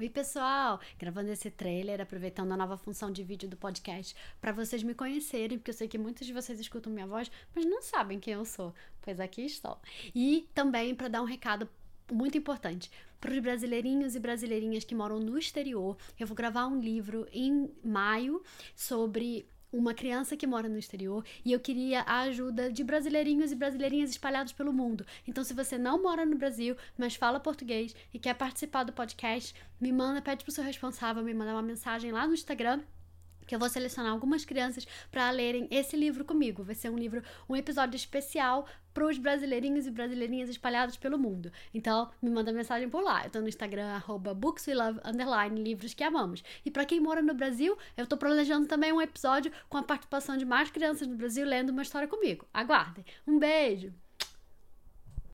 Oi, 0.00 0.08
pessoal! 0.08 0.80
Gravando 0.98 1.30
esse 1.30 1.50
trailer, 1.50 2.00
aproveitando 2.00 2.52
a 2.52 2.56
nova 2.56 2.78
função 2.78 3.12
de 3.12 3.22
vídeo 3.22 3.46
do 3.46 3.54
podcast 3.54 4.16
para 4.40 4.50
vocês 4.50 4.82
me 4.82 4.94
conhecerem, 4.94 5.58
porque 5.58 5.72
eu 5.72 5.74
sei 5.74 5.88
que 5.88 5.98
muitos 5.98 6.26
de 6.26 6.32
vocês 6.32 6.58
escutam 6.58 6.90
minha 6.90 7.06
voz, 7.06 7.30
mas 7.54 7.66
não 7.66 7.82
sabem 7.82 8.18
quem 8.18 8.32
eu 8.32 8.46
sou. 8.46 8.74
Pois 9.02 9.20
aqui 9.20 9.42
estou. 9.42 9.78
E 10.14 10.48
também 10.54 10.94
para 10.94 11.08
dar 11.08 11.20
um 11.20 11.26
recado 11.26 11.68
muito 12.10 12.38
importante 12.38 12.90
para 13.20 13.30
os 13.30 13.38
brasileirinhos 13.40 14.16
e 14.16 14.20
brasileirinhas 14.20 14.84
que 14.84 14.94
moram 14.94 15.20
no 15.20 15.36
exterior. 15.36 15.98
Eu 16.18 16.26
vou 16.26 16.34
gravar 16.34 16.66
um 16.66 16.80
livro 16.80 17.28
em 17.30 17.70
maio 17.84 18.42
sobre 18.74 19.46
uma 19.72 19.94
criança 19.94 20.36
que 20.36 20.46
mora 20.46 20.68
no 20.68 20.78
exterior 20.78 21.24
e 21.44 21.52
eu 21.52 21.60
queria 21.60 22.00
a 22.02 22.20
ajuda 22.20 22.72
de 22.72 22.82
brasileirinhos 22.82 23.52
e 23.52 23.56
brasileirinhas 23.56 24.10
espalhados 24.10 24.52
pelo 24.52 24.72
mundo. 24.72 25.06
Então, 25.26 25.44
se 25.44 25.54
você 25.54 25.78
não 25.78 26.02
mora 26.02 26.26
no 26.26 26.36
Brasil, 26.36 26.76
mas 26.98 27.14
fala 27.14 27.40
português 27.40 27.94
e 28.12 28.18
quer 28.18 28.34
participar 28.34 28.84
do 28.84 28.92
podcast, 28.92 29.54
me 29.80 29.92
manda, 29.92 30.20
pede 30.20 30.44
pro 30.44 30.52
seu 30.52 30.64
responsável 30.64 31.22
me 31.22 31.34
mandar 31.34 31.52
uma 31.52 31.62
mensagem 31.62 32.12
lá 32.12 32.26
no 32.26 32.34
Instagram 32.34 32.80
que 33.50 33.54
eu 33.56 33.58
vou 33.58 33.68
selecionar 33.68 34.12
algumas 34.12 34.44
crianças 34.44 34.86
para 35.10 35.28
lerem 35.32 35.66
esse 35.72 35.96
livro 35.96 36.24
comigo. 36.24 36.62
Vai 36.62 36.76
ser 36.76 36.88
um 36.88 36.96
livro, 36.96 37.20
um 37.48 37.56
episódio 37.56 37.96
especial 37.96 38.64
para 38.94 39.04
os 39.04 39.18
brasileirinhos 39.18 39.88
e 39.88 39.90
brasileirinhas 39.90 40.48
espalhados 40.48 40.96
pelo 40.96 41.18
mundo. 41.18 41.50
Então, 41.74 42.08
me 42.22 42.30
manda 42.30 42.52
mensagem 42.52 42.88
por 42.88 43.02
lá. 43.02 43.24
Eu 43.24 43.30
tô 43.30 43.40
no 43.40 43.48
Instagram, 43.48 43.88
arroba 43.88 44.38
underline, 45.04 45.60
livros 45.60 45.94
que 45.94 46.04
amamos. 46.04 46.44
E 46.64 46.70
para 46.70 46.84
quem 46.84 47.00
mora 47.00 47.20
no 47.20 47.34
Brasil, 47.34 47.76
eu 47.96 48.06
tô 48.06 48.16
planejando 48.16 48.68
também 48.68 48.92
um 48.92 49.02
episódio 49.02 49.50
com 49.68 49.78
a 49.78 49.82
participação 49.82 50.36
de 50.36 50.44
mais 50.44 50.70
crianças 50.70 51.08
do 51.08 51.16
Brasil 51.16 51.44
lendo 51.44 51.70
uma 51.70 51.82
história 51.82 52.06
comigo. 52.06 52.46
Aguardem. 52.54 53.04
Um 53.26 53.36
beijo! 53.36 53.92